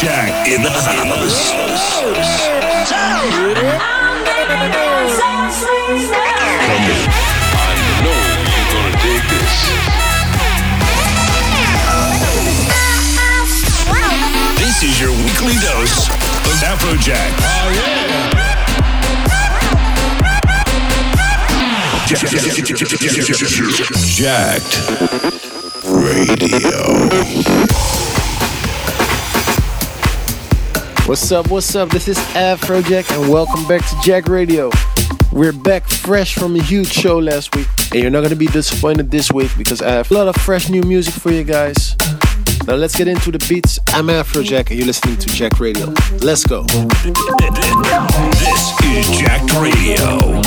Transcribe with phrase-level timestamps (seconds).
[0.00, 1.58] Jack in the house.
[7.58, 7.74] I
[8.04, 8.14] know
[8.46, 9.54] you're gonna dig this.
[14.60, 16.06] This is your weekly dose
[16.46, 17.34] of Afrojack.
[17.42, 18.38] Oh yeah.
[24.14, 24.74] Jacked
[25.84, 26.78] Radio.
[31.08, 31.50] What's up?
[31.50, 31.88] What's up?
[31.88, 34.70] This is Afrojack, and welcome back to Jacked Radio.
[35.32, 39.10] We're back fresh from a huge show last week, and you're not gonna be disappointed
[39.10, 41.96] this week because I have a lot of fresh new music for you guys.
[42.66, 43.78] Now let's get into the beats.
[43.88, 45.94] I'm Afrojack, and you're listening to Jacked Radio.
[46.20, 46.64] Let's go.
[46.64, 47.06] This
[48.84, 50.42] is Jacked Radio.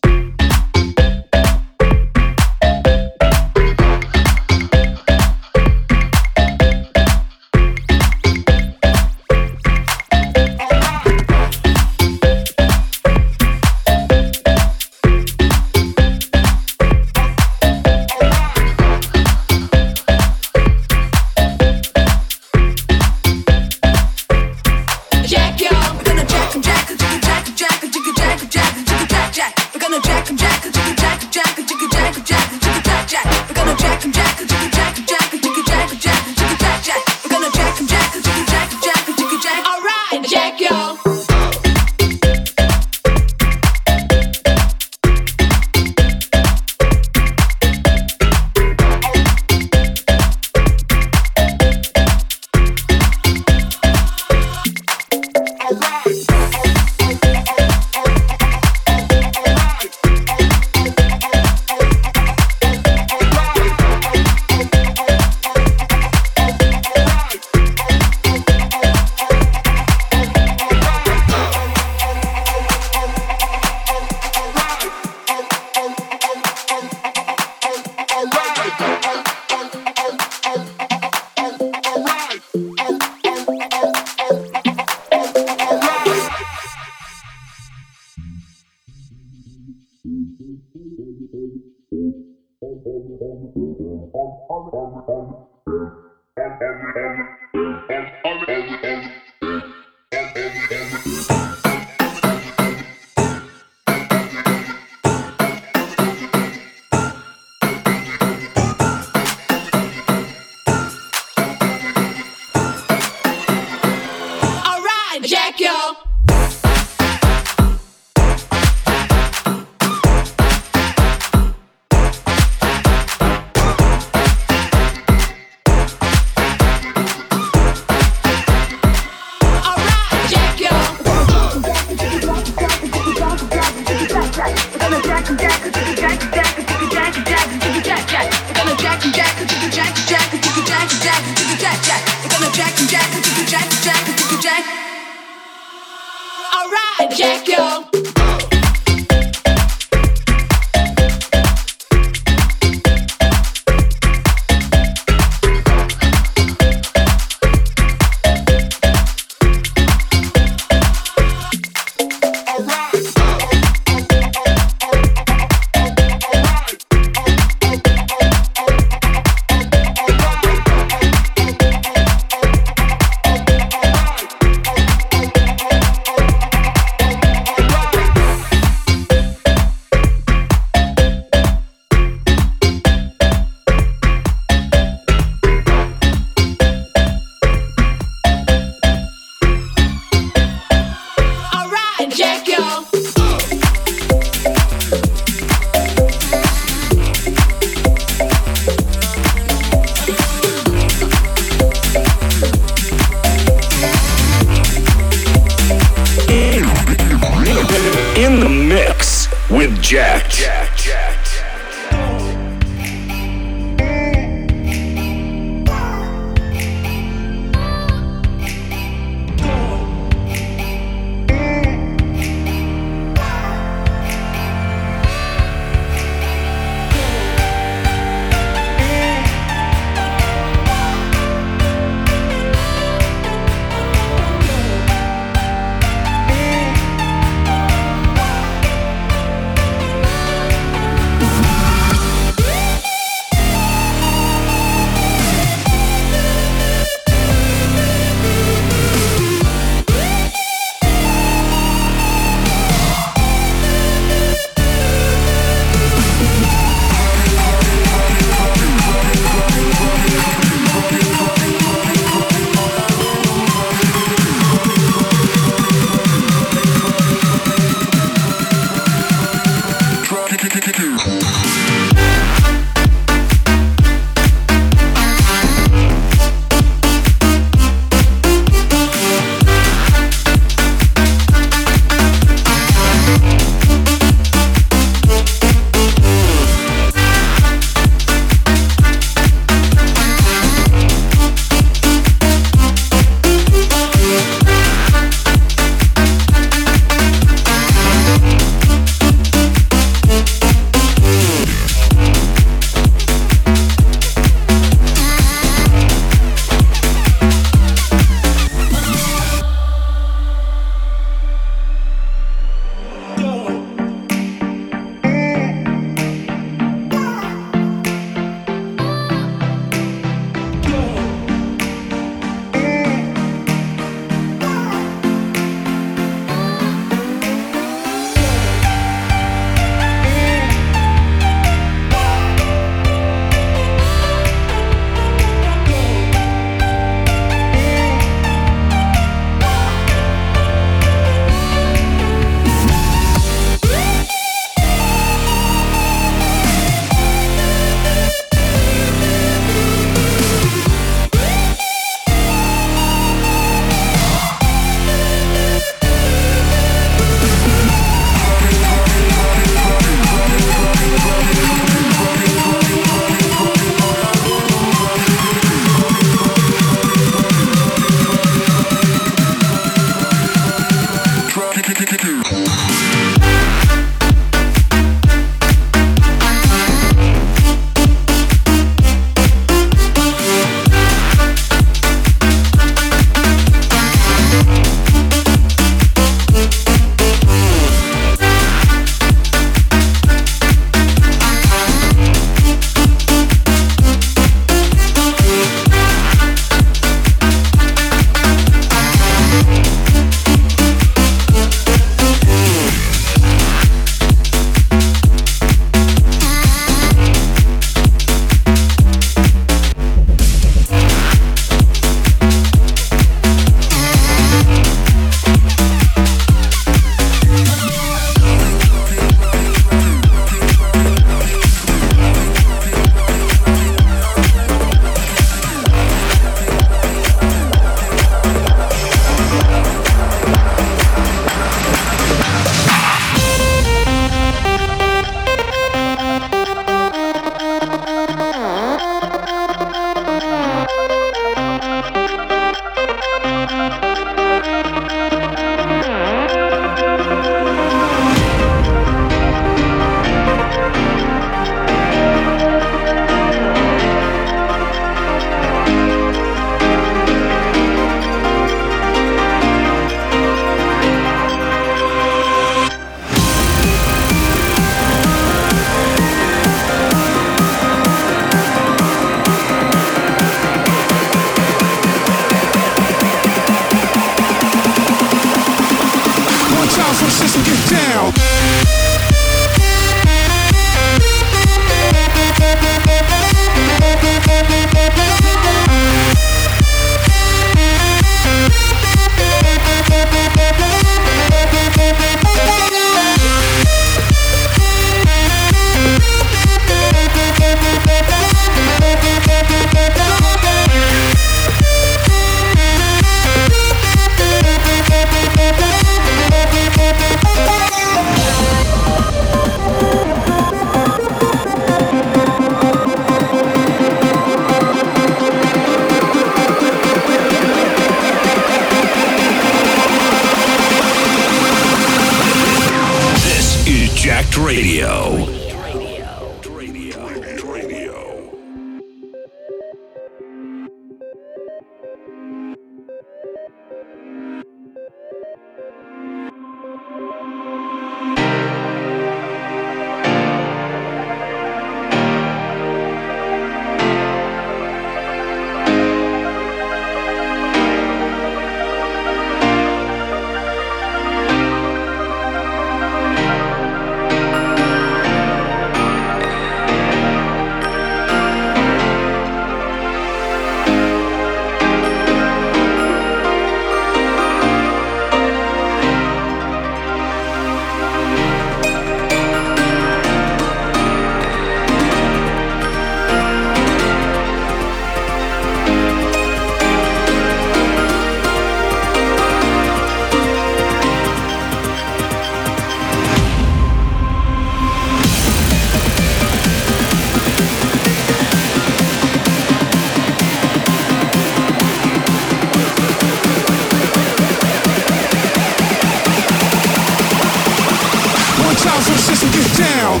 [598.62, 600.00] Time for the system get down.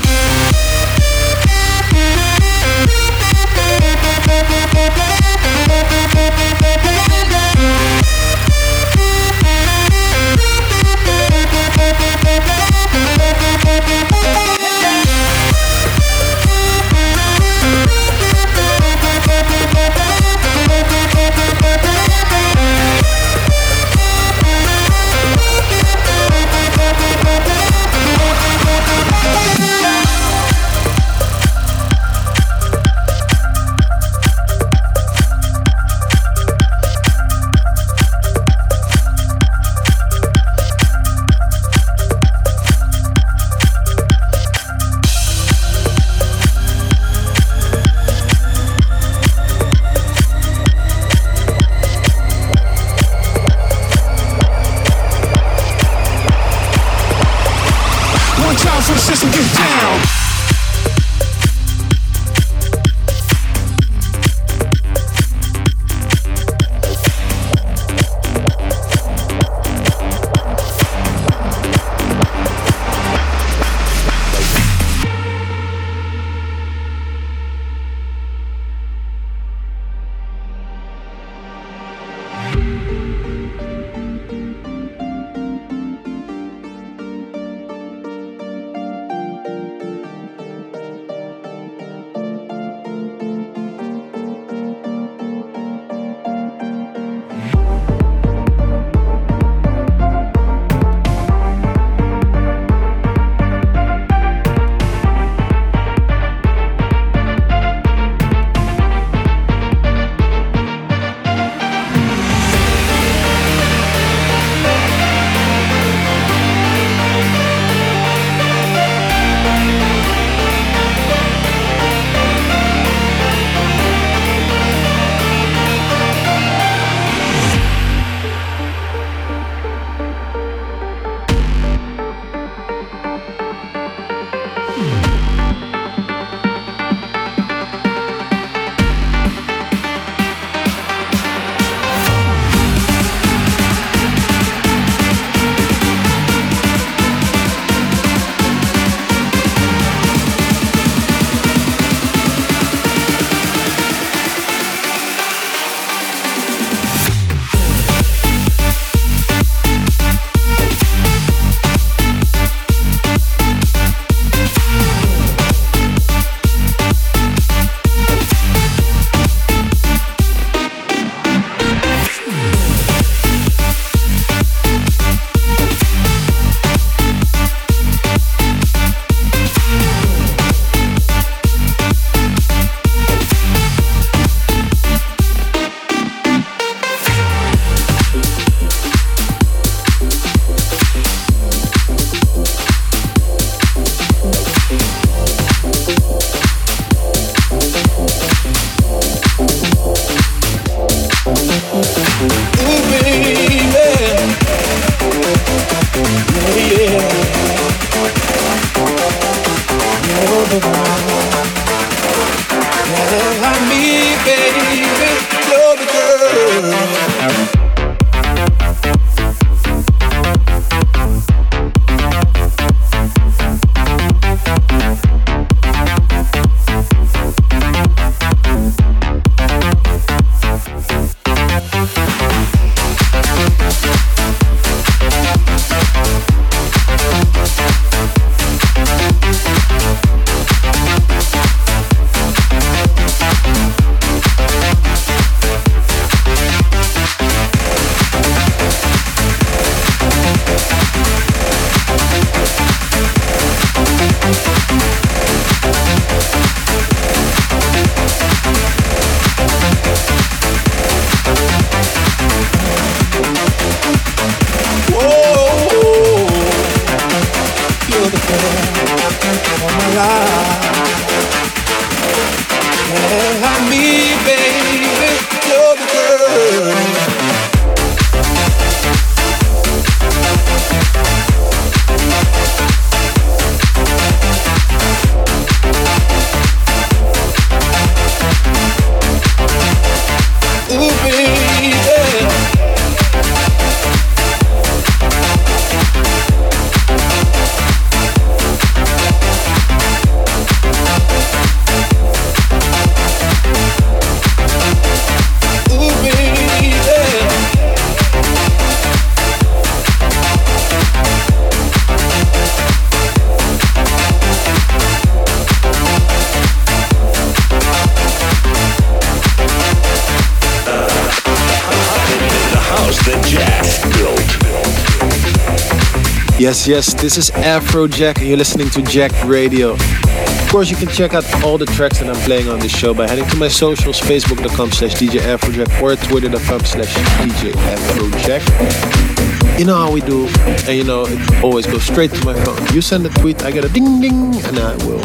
[326.64, 329.72] Yes, this is Afrojack and you're listening to Jacked Radio.
[329.72, 332.94] Of course, you can check out all the tracks that I'm playing on this show
[332.94, 339.58] by heading to my socials, facebook.com slash DJ Afrojack or twitter.com slash DJ Afrojack.
[339.58, 340.28] You know how we do,
[340.68, 342.64] and you know, it always goes straight to my phone.
[342.72, 345.02] You send a tweet, I get a ding ding, and I will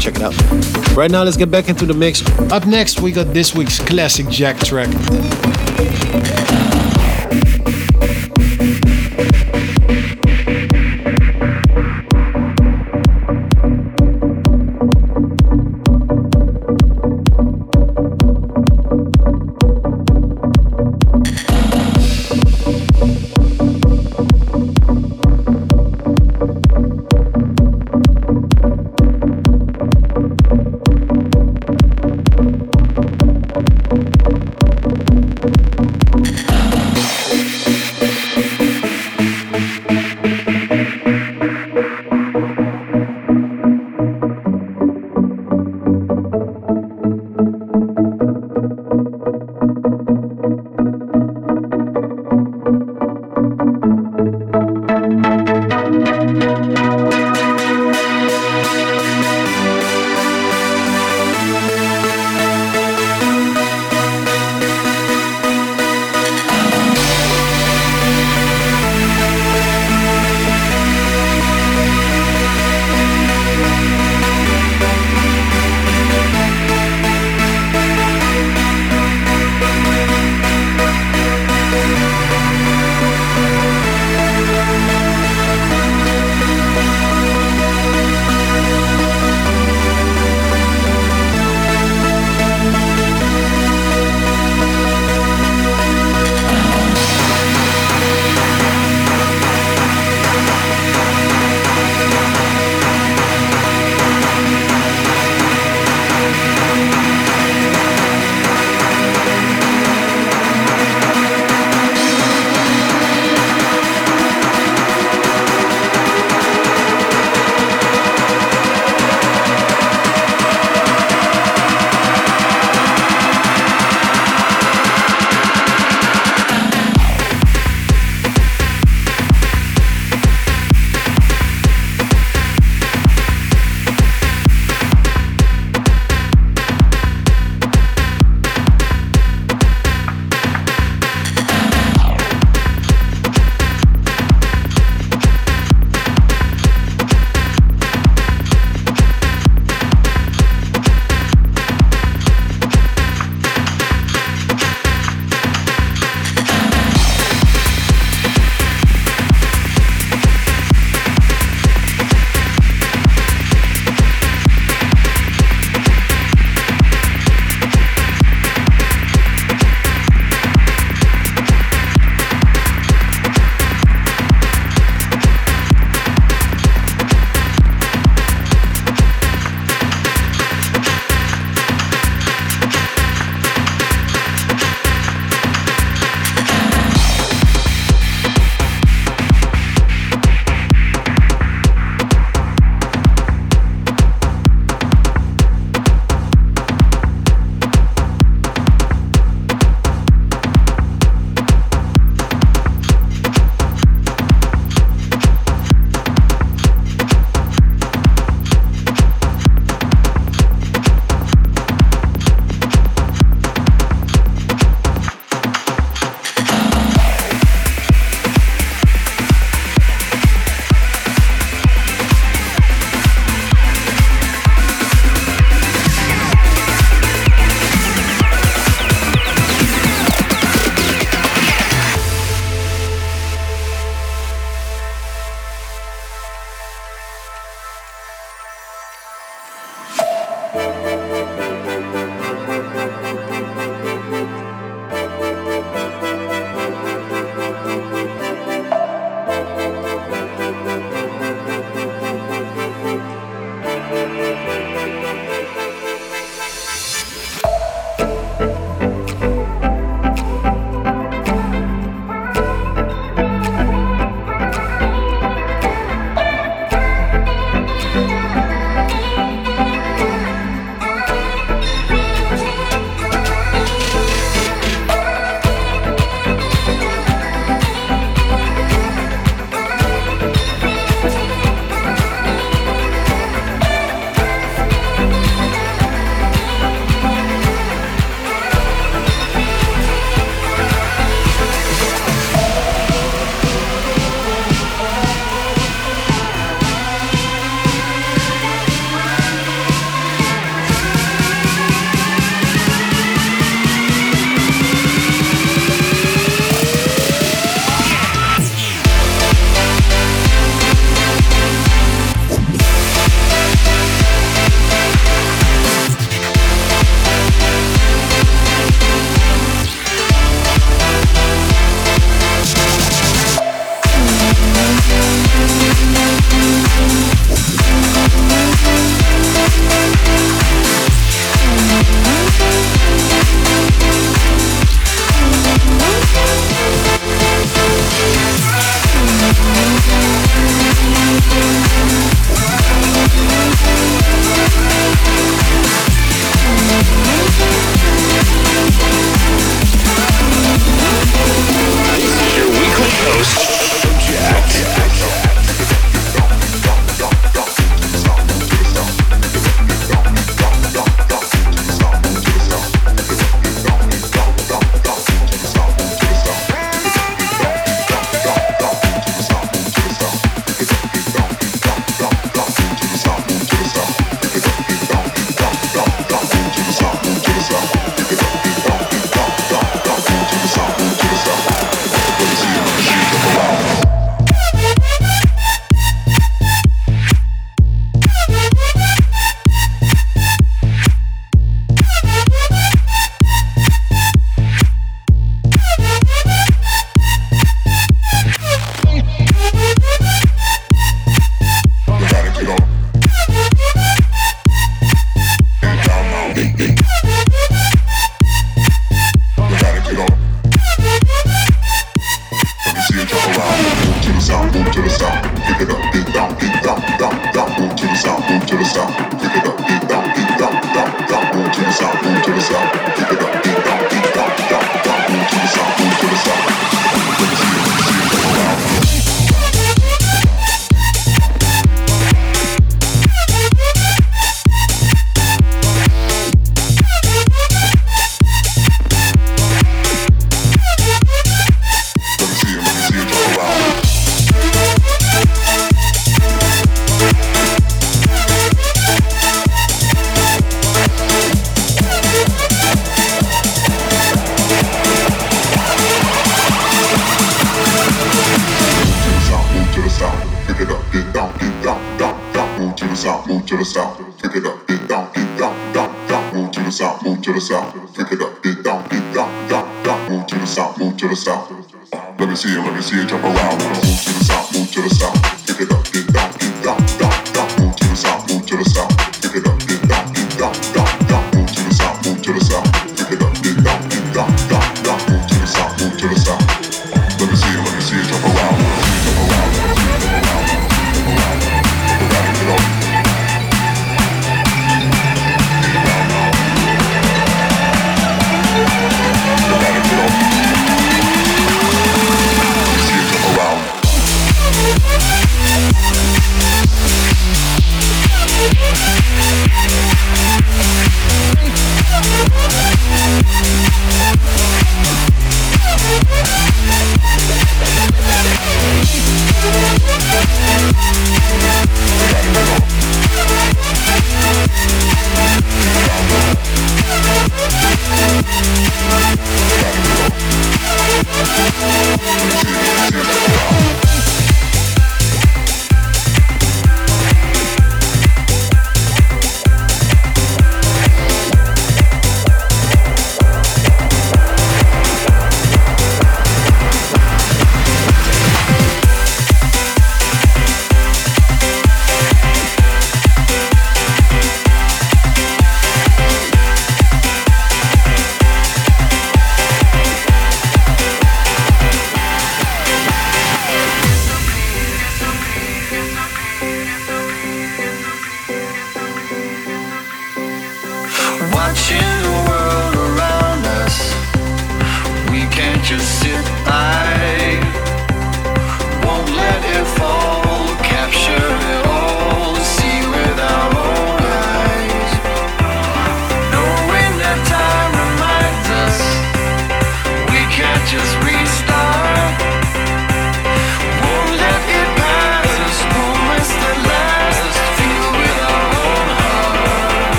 [0.00, 0.34] check it out.
[0.96, 2.26] Right now, let's get back into the mix.
[2.50, 4.88] Up next, we got this week's classic Jack track.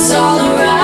[0.00, 0.77] it's all around.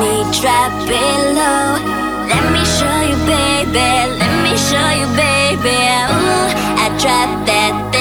[0.00, 1.80] me drop below.
[2.30, 3.88] Let me show you, baby.
[4.20, 5.78] Let me show you, baby.
[6.12, 6.48] Ooh,
[6.82, 7.95] I dropped that.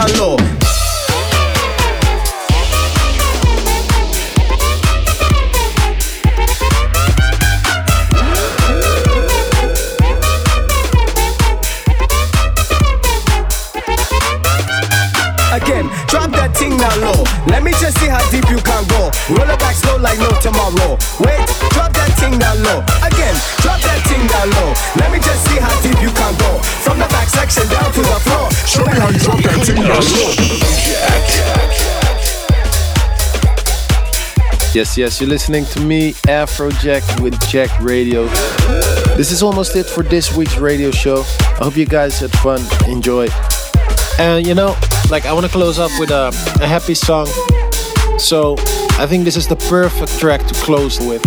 [0.00, 0.49] Míralo
[34.72, 38.26] Yes, yes, you're listening to me, Afrojack with Jacked Radio.
[39.16, 41.24] This is almost it for this week's radio show.
[41.60, 43.26] I hope you guys had fun, enjoy.
[44.20, 44.76] And you know,
[45.10, 46.28] like I want to close up with a,
[46.62, 47.26] a happy song.
[48.18, 48.54] So
[48.96, 51.26] I think this is the perfect track to close with.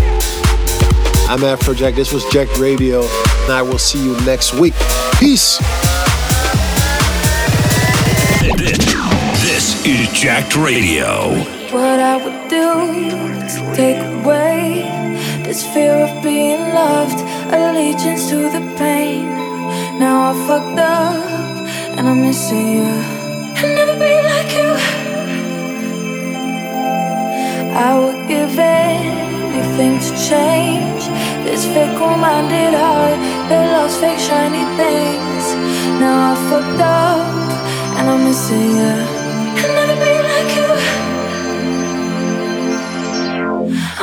[1.28, 4.74] I'm Afrojack, this was Jacked Radio, and I will see you next week.
[5.20, 5.58] Peace!
[9.44, 11.44] This is Jacked Radio
[12.54, 12.68] do
[13.54, 14.86] to take away
[15.45, 17.20] this fear of being loved?
[17.58, 19.26] Allegiance to the pain.
[20.04, 21.56] Now I fucked up
[21.95, 22.91] and I'm missing you.
[23.60, 24.72] I'll never be like you.
[27.88, 31.04] I would give anything to change
[31.45, 35.45] this fickle-minded heart that loves fake shiny things.
[36.01, 37.26] Now I fucked up
[37.97, 38.95] and I'm missing you.
[39.64, 40.23] I'll never be.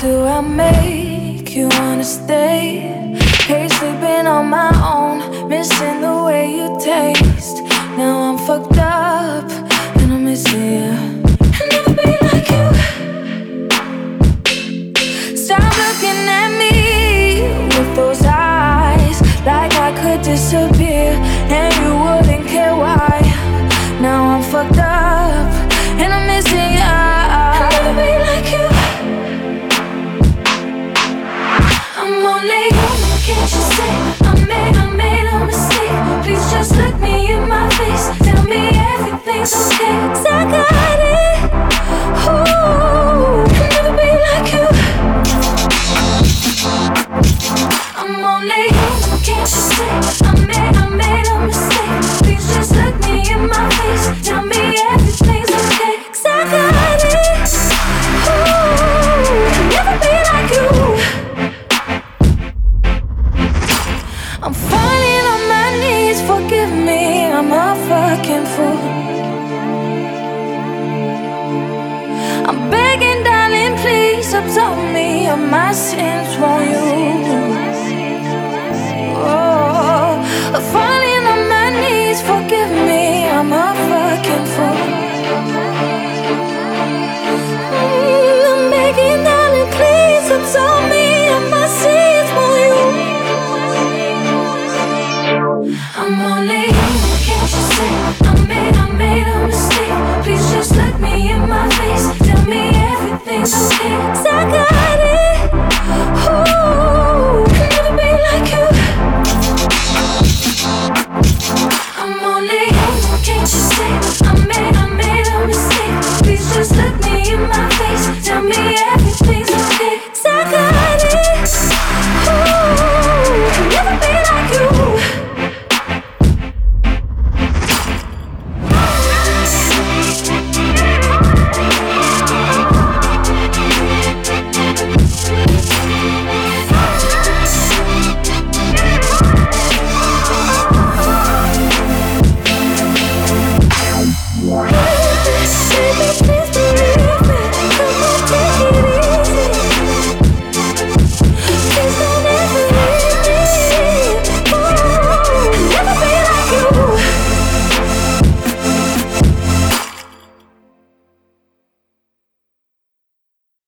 [0.00, 0.79] do I make?